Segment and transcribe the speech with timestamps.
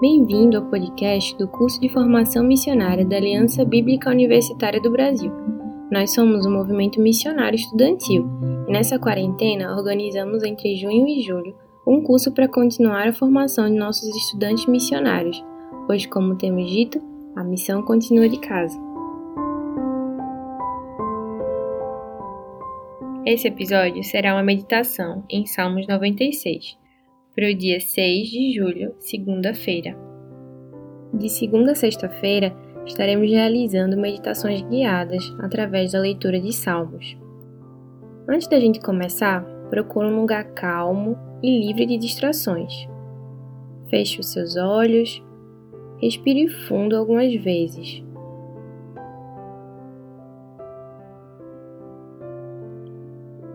[0.00, 5.30] Bem-vindo ao podcast do curso de formação missionária da Aliança Bíblica Universitária do Brasil.
[5.92, 8.26] Nós somos um movimento missionário estudantil
[8.66, 11.54] e nessa quarentena organizamos entre junho e julho
[11.86, 15.44] um curso para continuar a formação de nossos estudantes missionários,
[15.86, 16.98] pois, como temos dito,
[17.36, 18.80] a missão continua de casa.
[23.26, 26.79] Esse episódio será uma meditação em Salmos 96,
[27.40, 29.96] para o dia 6 de julho, segunda-feira.
[31.14, 32.54] De segunda a sexta-feira,
[32.84, 37.16] estaremos realizando meditações guiadas através da leitura de Salmos.
[38.28, 42.86] Antes da gente começar, procure um lugar calmo e livre de distrações.
[43.88, 45.24] Feche os seus olhos,
[45.98, 48.04] respire fundo algumas vezes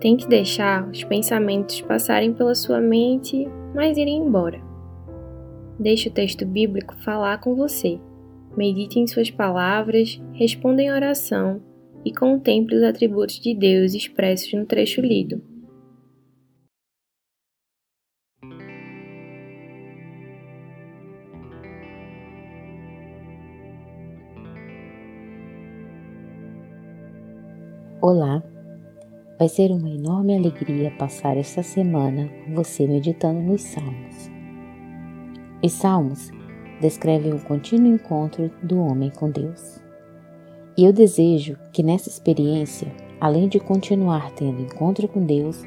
[0.00, 4.60] Tente deixar os pensamentos passarem pela sua mente, mas irem embora.
[5.78, 8.00] Deixe o texto bíblico falar com você.
[8.56, 11.60] Medite em suas palavras, responda em oração
[12.04, 15.40] e contemple os atributos de Deus expressos no trecho lido.
[28.00, 28.42] Olá,
[29.38, 34.28] Vai ser uma enorme alegria passar esta semana com você meditando nos Salmos.
[35.62, 36.32] Os Salmos
[36.80, 39.80] descrevem o contínuo encontro do homem com Deus.
[40.76, 45.62] E eu desejo que nessa experiência, além de continuar tendo encontro com Deus,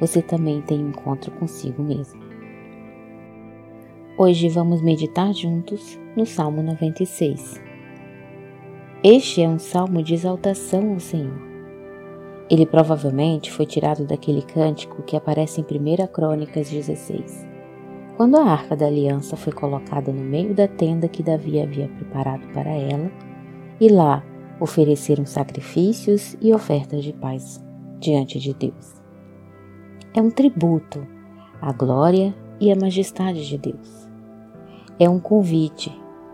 [0.00, 2.18] você também tenha encontro consigo mesmo.
[4.16, 7.60] Hoje vamos meditar juntos no Salmo 96.
[9.04, 11.51] Este é um salmo de exaltação ao Senhor
[12.50, 17.46] ele provavelmente foi tirado daquele cântico que aparece em 1 Crônicas 16,
[18.16, 22.46] quando a arca da aliança foi colocada no meio da tenda que Davi havia preparado
[22.52, 23.10] para ela,
[23.80, 24.22] e lá
[24.60, 27.62] ofereceram sacrifícios e ofertas de paz
[27.98, 29.00] diante de Deus.
[30.14, 31.06] É um tributo
[31.60, 34.08] à glória e à majestade de Deus.
[34.98, 35.90] É um convite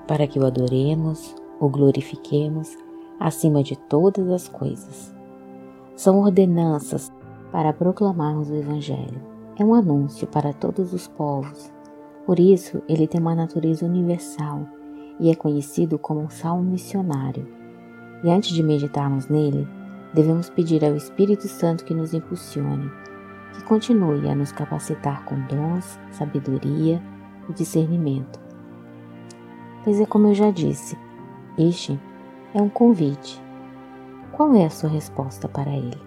[0.06, 2.76] para que o adoremos, o glorifiquemos
[3.20, 5.17] acima de todas as coisas
[5.98, 7.12] são ordenanças
[7.50, 9.20] para proclamarmos o Evangelho.
[9.58, 11.72] É um anúncio para todos os povos.
[12.24, 14.64] Por isso, ele tem uma natureza universal
[15.18, 17.48] e é conhecido como um salmo missionário.
[18.22, 19.66] E antes de meditarmos nele,
[20.14, 22.88] devemos pedir ao Espírito Santo que nos impulsione,
[23.54, 27.02] que continue a nos capacitar com dons, sabedoria
[27.48, 28.38] e discernimento.
[29.82, 30.96] Pois é como eu já disse,
[31.58, 31.98] este
[32.54, 33.47] é um convite
[34.38, 35.98] qual é a sua resposta para ele?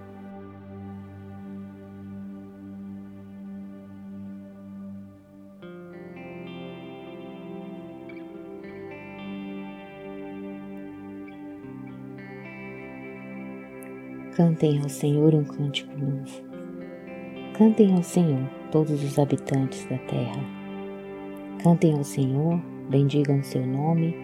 [14.37, 16.23] Cantem ao Senhor um cântico novo.
[17.57, 20.41] Cantem ao Senhor todos os habitantes da terra.
[21.61, 22.57] Cantem ao Senhor,
[22.89, 24.15] bendigam seu nome,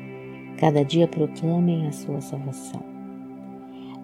[0.57, 2.86] cada dia proclamem a sua salvação.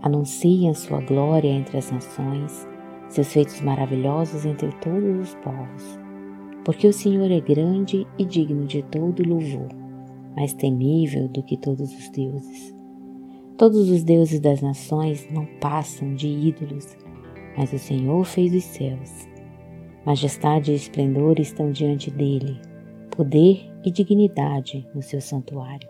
[0.03, 2.68] Anunciem sua glória entre as nações,
[3.08, 5.97] seus feitos maravilhosos entre todos os povos.
[6.66, 9.69] Porque o Senhor é grande e digno de todo louvor,
[10.36, 12.75] mais temível do que todos os deuses.
[13.58, 16.97] Todos os deuses das nações não passam de ídolos,
[17.58, 19.25] mas o Senhor fez os céus.
[20.06, 22.59] Majestade e esplendor estão diante dele,
[23.09, 25.88] poder e dignidade no seu santuário.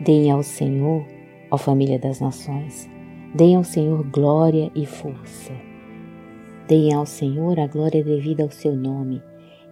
[0.00, 1.06] Deem ao Senhor,
[1.52, 2.90] ó família das nações,
[3.34, 5.52] Deem ao Senhor glória e força.
[6.68, 9.22] Deem ao Senhor a glória devida ao seu nome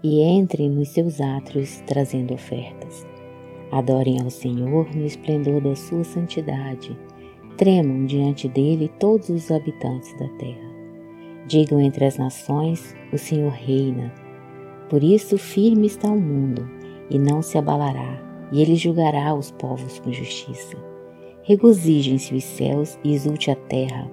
[0.02, 3.06] e entrem nos seus átrios trazendo ofertas.
[3.72, 6.96] Adorem ao Senhor no esplendor da sua santidade.
[7.56, 10.74] Tremam diante dele todos os habitantes da terra.
[11.46, 14.12] Digam entre as nações: O Senhor reina.
[14.90, 16.68] Por isso, firme está o mundo
[17.08, 18.20] e não se abalará,
[18.52, 20.93] e ele julgará os povos com justiça.
[21.46, 24.10] Regozijem-se os céus e exulte a terra.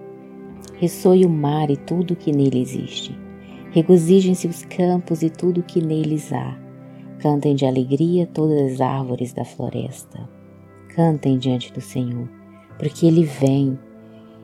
[0.75, 3.17] Ressoe o mar e tudo o que nele existe.
[3.71, 6.59] Regozijem-se os campos e tudo o que neles há.
[7.19, 10.29] Cantem de alegria todas as árvores da floresta.
[10.89, 12.27] Cantem diante do Senhor,
[12.77, 13.79] porque ele vem.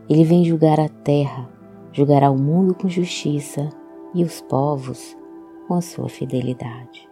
[0.09, 1.49] Ele vem julgar a terra,
[1.91, 3.67] julgará o mundo com justiça
[4.15, 5.17] e os povos
[5.67, 7.06] com a sua fidelidade.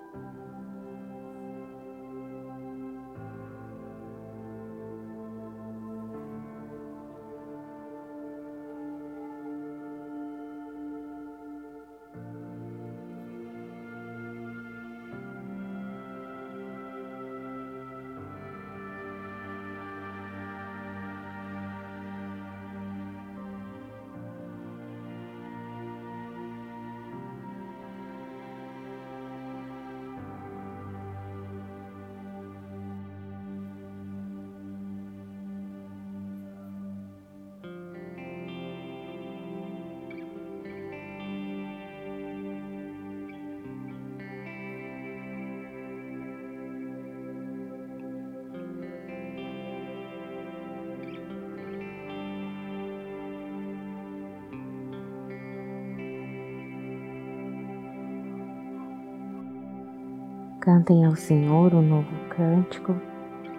[60.65, 62.95] Cantem ao Senhor um novo cântico,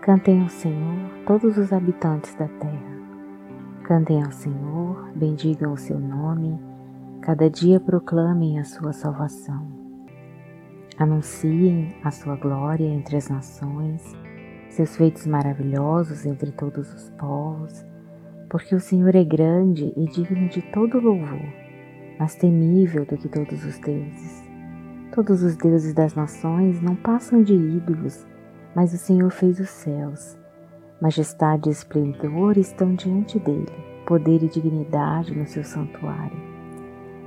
[0.01, 2.97] cantem ao Senhor todos os habitantes da terra.
[3.85, 6.59] Cantem ao Senhor, bendigam o seu nome,
[7.23, 9.69] cada dia proclamem a sua salvação.
[10.99, 14.03] Anunciem a sua glória entre as nações,
[14.69, 17.87] seus feitos maravilhosos entre todos os povos,
[18.51, 21.55] porque o Senhor é grande e digno de todo louvor,
[22.19, 24.46] mais temível do que todos os deuses.
[25.13, 28.27] Todos os deuses das nações não passam de ídolos,
[28.75, 30.39] mas o Senhor fez os céus.
[31.01, 33.73] Majestade e esplendor estão diante dele,
[34.07, 36.37] poder e dignidade no seu santuário.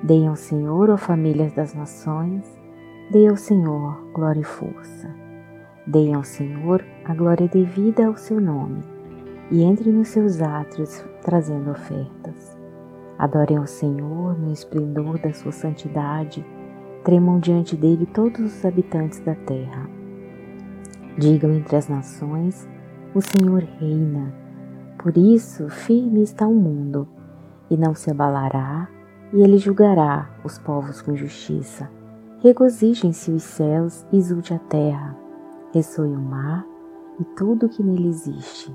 [0.04, 2.60] Deem ao Senhor, ó famílias das nações,
[3.12, 5.10] Dê ao Senhor glória e força.
[5.88, 8.84] Deem ao Senhor a glória devida ao seu nome,
[9.50, 12.56] e entre nos seus átrios trazendo ofertas.
[13.18, 16.46] Adorem ao Senhor no esplendor da sua santidade,
[17.04, 19.90] tremam diante dele todos os habitantes da terra.
[21.18, 22.68] Digam entre as nações:
[23.14, 24.34] O Senhor reina.
[24.98, 27.08] Por isso, firme está o mundo,
[27.70, 28.90] e não se abalará,
[29.32, 31.90] e ele julgará os povos com justiça
[32.42, 35.14] Regozijem-se os céus e exulte a terra,
[35.74, 36.66] ressoe o mar
[37.20, 38.74] e tudo o que nele existe.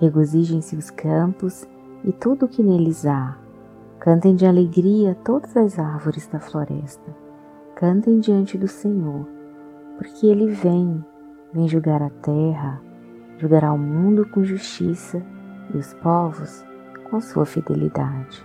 [0.00, 1.68] Regozijem-se os campos
[2.02, 3.38] e tudo o que neles há.
[4.00, 7.25] Cantem de alegria todas as árvores da floresta.
[7.76, 9.28] Cantem diante do Senhor,
[9.98, 11.04] porque ele vem,
[11.52, 12.80] vem julgar a terra,
[13.36, 15.22] julgará o mundo com justiça
[15.74, 16.64] e os povos
[17.10, 18.42] com sua fidelidade.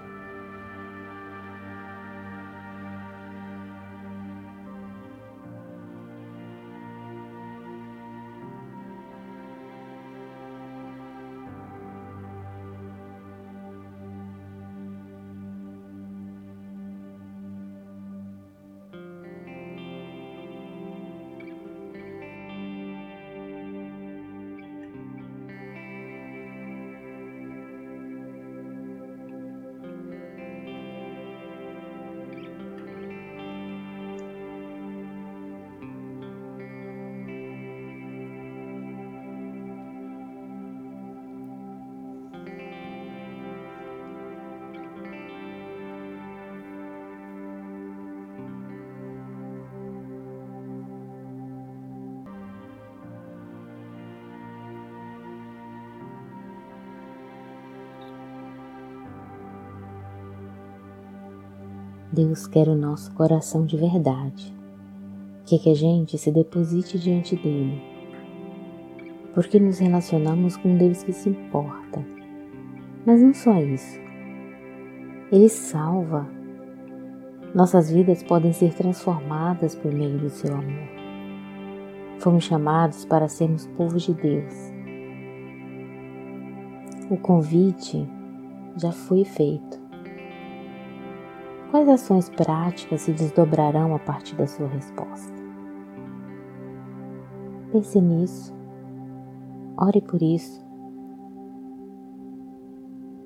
[62.14, 64.54] Deus quer o nosso coração de verdade.
[65.46, 67.82] Quer que a gente se deposite diante dele.
[69.34, 72.06] Porque nos relacionamos com Deus que se importa.
[73.06, 73.98] Mas não só isso.
[75.32, 76.28] Ele salva.
[77.56, 80.90] Nossas vidas podem ser transformadas por meio do seu amor.
[82.20, 84.54] Fomos chamados para sermos povo de Deus.
[87.10, 88.06] O convite
[88.76, 89.81] já foi feito.
[91.72, 95.34] Quais ações práticas se desdobrarão a partir da sua resposta?
[97.72, 98.54] Pense nisso,
[99.78, 100.62] ore por isso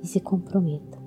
[0.03, 1.03] e se comprometa.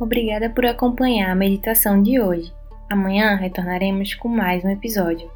[0.00, 2.50] Obrigada por acompanhar a meditação de hoje.
[2.88, 5.35] Amanhã retornaremos com mais um episódio.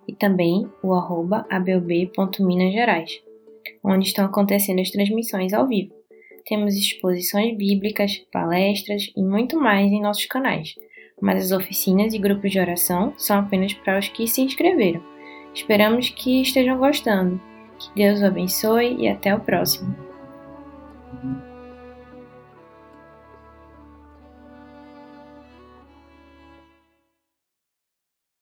[0.07, 3.25] e também o arroba abub.minasgerais
[3.85, 5.93] onde estão acontecendo as transmissões ao vivo.
[6.47, 10.75] Temos exposições bíblicas, palestras e muito mais em nossos canais,
[11.21, 15.03] mas as oficinas e grupos de oração são apenas para os que se inscreveram.
[15.55, 17.41] Esperamos que estejam gostando.
[17.79, 19.95] Que Deus o abençoe e até o próximo.